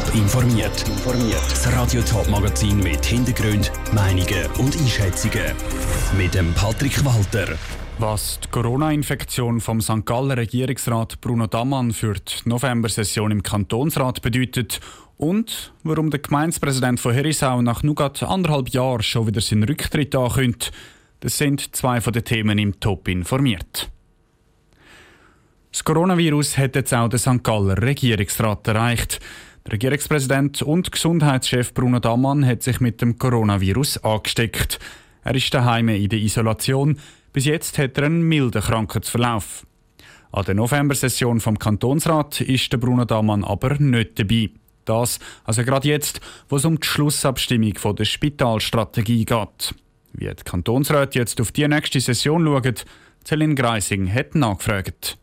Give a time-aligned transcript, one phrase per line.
[0.00, 0.84] Top informiert.
[1.50, 5.52] Das Radio Top Magazin mit Hintergrund, Meinungen und Einschätzungen
[6.16, 7.54] mit dem Patrick Walter.
[7.98, 10.06] Was die Corona-Infektion vom St.
[10.06, 14.80] Galler Regierungsrat Bruno Dammann für die November-Session im Kantonsrat bedeutet
[15.18, 20.72] und warum der Gemeindepräsident von Herisau nach nur anderthalb Jahren schon wieder seinen Rücktritt ankündigt,
[21.20, 23.90] das sind zwei von den Themen im Top informiert.
[25.72, 27.44] Das Coronavirus hat jetzt auch den St.
[27.44, 29.20] Galler Regierungsrat erreicht.
[29.66, 34.78] Der Regierungspräsident und Gesundheitschef Bruno Dammann hat sich mit dem Coronavirus angesteckt.
[35.22, 36.98] Er ist daheim in der Isolation.
[37.32, 39.66] Bis jetzt hat er einen milden Krankheitsverlauf.
[40.32, 44.50] An der November-Session vom Kantonsrat ist der Bruno Dammann aber nicht dabei.
[44.86, 49.74] Das also gerade jetzt, wo es um die Schlussabstimmung von der Spitalstrategie geht.
[50.14, 52.74] Wie die Kantonsräte jetzt auf die nächste Session schauen,
[53.26, 55.18] Celine Greising hat nachgefragt.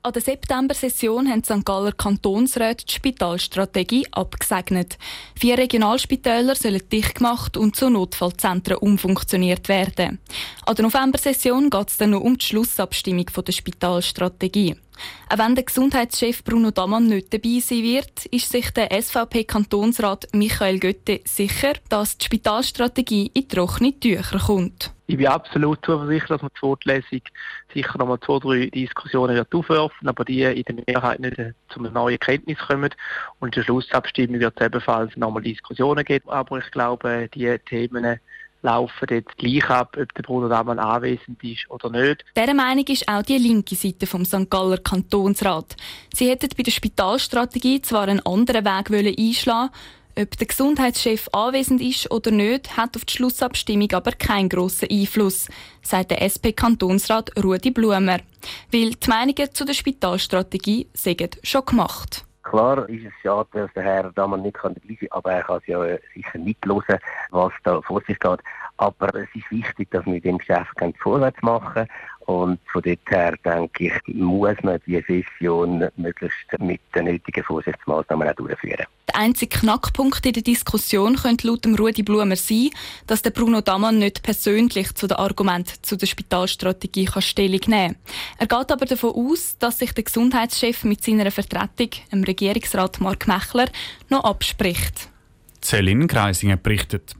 [0.00, 1.64] An der September-Session haben die St.
[1.64, 4.96] Galler Kantonsräte die Spitalstrategie abgesegnet.
[5.34, 10.20] Vier Regionalspitäler sollen dicht gemacht und zu Notfallzentren umfunktioniert werden.
[10.66, 14.76] An der November-Session geht es dann noch um die Schlussabstimmung der Spitalstrategie.
[15.30, 20.78] Auch wenn der Gesundheitschef Bruno Damann nicht dabei sein wird, ist sich der SVP-Kantonsrat Michael
[20.78, 24.92] Götte sicher, dass die Spitalstrategie in trockene Tücher kommt.
[25.10, 27.22] Ich bin absolut zuversichtlich, dass wir die Wortlesung
[27.72, 31.36] sicher noch mal zwei, drei Diskussionen wird aufwerfen, aber die in der Mehrheit nicht
[31.70, 32.90] zu einer neuen Kenntnis kommen.
[33.40, 36.28] Und in der Schlussabstimmung wird es ebenfalls nochmal Diskussionen geben.
[36.28, 38.20] Aber ich glaube, die Themen
[38.60, 42.22] laufen jetzt gleich ab, ob der Bruder Damann anwesend ist oder nicht.
[42.36, 44.50] Dieser Meinung ist auch die linke Seite vom St.
[44.50, 45.74] Galler Kantonsrat.
[46.12, 49.70] Sie hätten bei der Spitalstrategie zwar einen anderen Weg einschlagen
[50.20, 55.48] ob der Gesundheitschef anwesend ist oder nicht, hat auf die Schlussabstimmung aber keinen grossen Einfluss,
[55.80, 58.18] sagt der SP-Kantonsrat Rudi Blumer.
[58.72, 62.24] Weil die Meinungen zu der Spitalstrategie sind schon gemacht.
[62.42, 65.60] Klar ist es schade, dass der Herr Damann nicht dabei sein kann, aber er kann
[65.66, 66.98] ja äh, sicher mithören,
[67.30, 68.40] was da vor sich geht.
[68.78, 70.70] Aber es ist wichtig, dass wir dem Geschäft
[71.02, 71.86] vorwärts machen
[72.28, 78.28] und von dort her, denke ich, muss man die Session möglichst mit den nötigen Vorsichtsmaßnahmen
[78.28, 78.84] auch durchführen.
[79.08, 82.68] Der einzige Knackpunkt in der Diskussion könnte laut dem Rudi Blumer sein,
[83.06, 87.94] dass der Bruno Damann nicht persönlich zu den Argumenten zu der Spitalstrategie kann Stellung nehmen
[87.94, 87.96] kann.
[88.38, 93.26] Er geht aber davon aus, dass sich der Gesundheitschef mit seiner Vertretung, dem Regierungsrat Mark
[93.26, 93.68] Mechler,
[94.10, 95.08] noch abspricht.
[95.62, 97.16] Celine Kreisinger berichtet.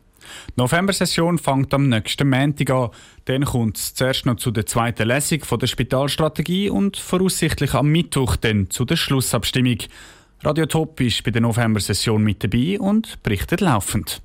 [0.51, 2.91] Die November-Session fängt am nächsten Montag an.
[3.27, 7.89] Dann kommt es zuerst noch zu der zweiten Lesung von der Spitalstrategie und voraussichtlich am
[7.89, 9.79] Mittwoch dann zu der Schlussabstimmung.
[10.43, 14.23] Radio Top ist bei der November-Session mit dabei und berichtet laufend.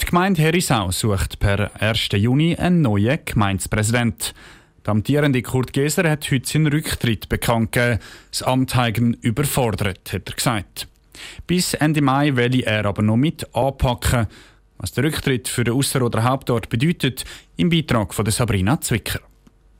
[0.00, 2.08] Die Gemeinde Herisau sucht per 1.
[2.12, 4.34] Juni einen neuen Gemeindepräsident.
[4.84, 8.00] Der amtierende Kurt Geser hat heute seinen Rücktritt bekannt gegeben.
[8.30, 10.88] Das Amt haben überfordert, hat er gesagt.
[11.46, 14.26] Bis Ende Mai will er aber noch mit anpacken,
[14.78, 17.24] was der Rücktritt für den Ausserrhoder Hauptort bedeutet,
[17.56, 19.20] im Beitrag von Sabrina Zwicker.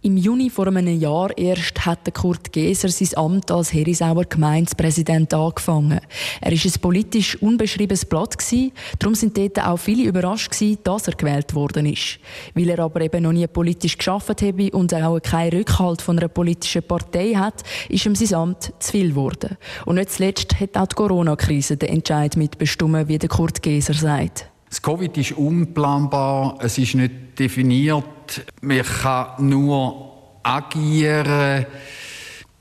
[0.07, 5.99] Im Juni vor einem Jahr erst hat Kurt Geser sein Amt als Herisauer Gemeindepräsident angefangen.
[6.43, 11.09] Er ist ein politisch unbeschriebenes Blatt gewesen, darum sind dort auch viele überrascht gewesen, dass
[11.09, 12.19] er gewählt worden ist.
[12.53, 16.29] Weil er aber eben noch nie politisch geschafft habe und auch keinen Rückhalt von einer
[16.29, 19.57] politischen Partei hat, ist ihm sein Amt zu viel geworden.
[19.87, 24.51] Und nicht zuletzt hat auch die Corona-Krise den Entscheid mitbestimmt, wie der Kurt Geser sagt.
[24.75, 28.45] Das Covid ist unplanbar, es ist nicht definiert.
[28.61, 31.65] Man kann nur agieren.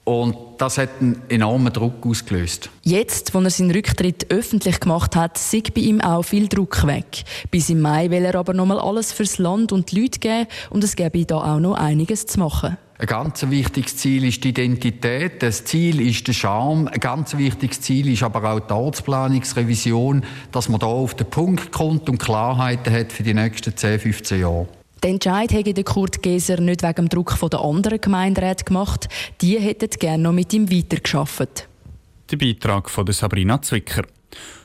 [0.05, 2.69] Und das hat einen enormen Druck ausgelöst.
[2.83, 7.23] Jetzt, wo er seinen Rücktritt öffentlich gemacht hat, sieht bei ihm auch viel Druck weg.
[7.51, 10.83] Bis im Mai will er aber nochmal alles fürs Land und die Leute geben und
[10.83, 12.77] es gäbe da auch noch einiges zu machen.
[12.97, 16.87] Ein ganz wichtiges Ziel ist die Identität, das Ziel ist der Charme.
[16.87, 21.71] Ein ganz wichtiges Ziel ist aber auch die Ortsplanungsrevision, dass man da auf den Punkt
[21.71, 24.67] kommt und Klarheiten hat für die nächsten 10, 15 Jahre.
[25.03, 29.09] Den Entscheid hätte Kurt Geser nicht wegen dem Druck der anderen Gemeinderäte gemacht.
[29.41, 31.67] Die hätten gerne noch mit ihm weitergearbeitet.
[32.31, 34.03] Der Beitrag von Sabrina Zwicker.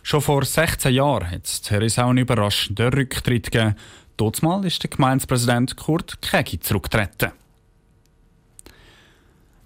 [0.04, 3.74] Schon vor 16 Jahren hat es Herisau einen überraschenden Rücktritt gegeben.
[4.42, 7.32] Mal ist der Gemeindepräsident Kurt Kegi zurückgetreten.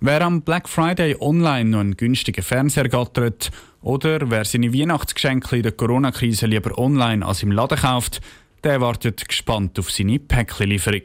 [0.00, 3.52] Wer am Black Friday online noch einen günstigen Fernseher gattert
[3.82, 8.20] oder wer seine Weihnachtsgeschenke in der Corona-Krise lieber online als im Laden kauft,
[8.64, 11.02] der wartet gespannt auf seine Päckchenlieferung.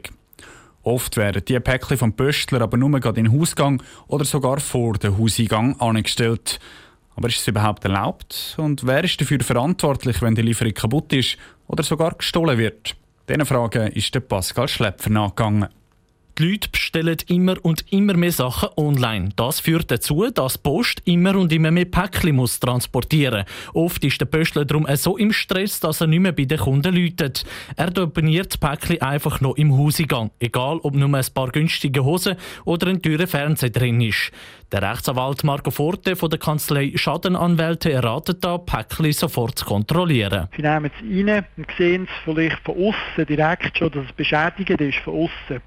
[0.82, 4.94] Oft werden diese Päckchen vom Pöstler aber nur gerade in den Hausgang oder sogar vor
[4.94, 6.60] den Hauseingang angestellt.
[7.14, 8.54] Aber ist es überhaupt erlaubt?
[8.58, 12.94] Und wer ist dafür verantwortlich, wenn die Lieferung kaputt ist oder sogar gestohlen wird?
[13.28, 15.68] Diesen Fragen ist der Pascal Schlepfer nachgegangen.
[16.38, 19.30] Die Leute bestellen immer und immer mehr Sachen online.
[19.34, 23.44] Das führt dazu, dass die Post immer und immer mehr Päckchen muss transportieren
[23.74, 26.94] Oft ist der Pöstler darum so im Stress, dass er nicht mehr bei den Kunden
[26.94, 27.44] läutet.
[27.74, 32.36] Er deponiert die Päckchen einfach noch im Hauseingang, egal ob nur ein paar günstige Hosen
[32.64, 34.30] oder ein teurer Fernseher drin ist.
[34.70, 40.48] Der Rechtsanwalt Marco Forte von der Kanzlei Schadenanwälte erratet da, Päckchen sofort zu kontrollieren.
[40.54, 44.78] Sie nehmen es rein und sehen es vielleicht von außen direkt schon, dass es beschädigt
[44.78, 45.62] ist von außen.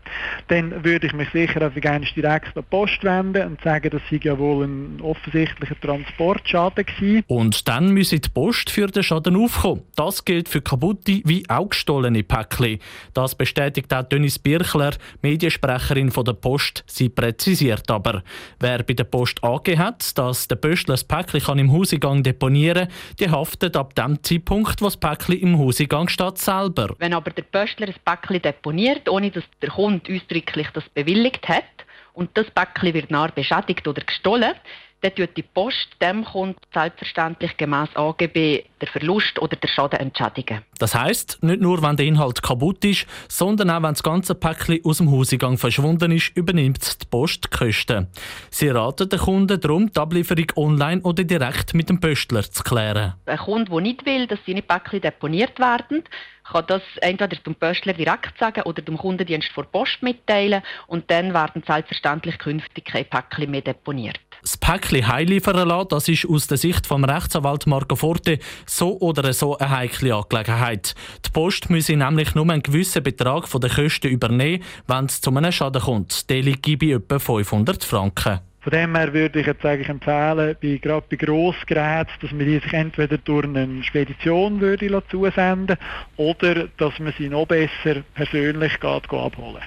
[0.62, 4.02] Dann würde ich mich sicher auf gerne direkt an die Post wenden und sagen, das
[4.12, 7.24] sei ja wohl ein offensichtlicher Transportschaden gewesen.
[7.25, 9.81] Und dann müsse die Post für den Schaden aufkommen.
[9.96, 12.78] Das gilt für kaputte wie auch gestohlene Päckchen.
[13.16, 14.92] Das bestätigt auch Dennis Birchler,
[15.24, 16.84] Mediensprecherin von der Post.
[16.86, 18.22] Sie präzisiert aber,
[18.60, 23.16] wer bei der Post angegeben hat, dass der Pöstler das Päckchen im Hauseingang deponieren kann,
[23.19, 26.94] die haftet ab dem Zeitpunkt, wo das Päckchen im Hauseingang steht, selber.
[27.00, 30.12] Wenn aber der Pöstler das Päckchen deponiert, ohne dass der Kunde
[30.51, 31.63] ausdrücklich das bewilligt hat,
[32.13, 34.53] und das Päckchen wird nachher beschädigt oder gestohlen,
[35.01, 40.62] dann tut die Post dem Kunden selbstverständlich gemäß AGB der Verlust oder der Schaden entschädigen.
[40.77, 44.80] Das heißt, nicht nur wenn der Inhalt kaputt ist, sondern auch wenn das ganze Päckchen
[44.83, 48.07] aus dem Hauseingang verschwunden ist, übernimmt die Post die Kosten.
[48.50, 53.13] Sie raten den Kunden darum, die Ablieferung online oder direkt mit dem Pöstler zu klären.
[53.25, 56.03] Ein Kunde, der nicht will, dass seine Päckchen deponiert werden,
[56.44, 61.33] kann das entweder dem Pöstler direkt sagen oder dem Kundendienst vor Post mitteilen und dann
[61.33, 64.19] werden selbstverständlich künftig keine Päckchen mehr deponiert.
[64.41, 69.33] Das Päckchen heimliefern lassen, das ist aus der Sicht vom Rechtsanwalt Marco Forte so oder
[69.33, 70.95] so eine heikle Angelegenheit.
[71.25, 75.29] Die Post müsse nämlich nur einen gewissen Betrag von den Kosten übernehmen, wenn es zu
[75.29, 76.29] einem Schaden kommt.
[76.29, 78.39] Der liegt bei etwa 500 Franken.
[78.61, 82.59] Von dem her würde ich jetzt eigentlich empfehlen, bei, gerade bei Grossgeräten, dass man die
[82.59, 85.77] sich entweder durch eine Spedition würde zusenden
[86.17, 89.63] oder dass man sie noch besser persönlich geht, abholen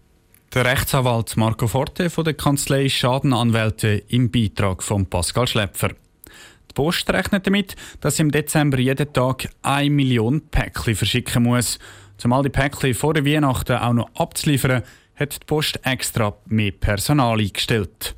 [0.54, 5.88] der Rechtsanwalt Marco Forte von der Kanzlei Schadenanwälte im Beitrag von Pascal Schläpfer.
[5.88, 11.78] Die Post rechnet damit, dass sie im Dezember jeden Tag 1 Million Päckchen verschicken muss.
[12.22, 14.82] Um all die Päckchen vor Weihnachten auch noch abzuliefern,
[15.16, 18.14] hat die Post extra mehr Personal eingestellt.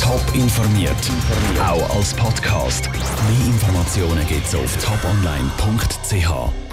[0.00, 1.10] Top informiert,
[1.60, 2.90] auch als Podcast.
[2.92, 6.71] Mehr Informationen gibt es auf toponline.ch.